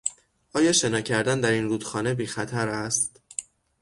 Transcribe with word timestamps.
آیا 0.53 0.71
شنا 0.73 1.01
کردن 1.01 1.41
در 1.41 1.51
این 1.51 1.67
رودخانه 1.69 2.13
بیخطر 2.13 2.67
است؟ 2.69 3.21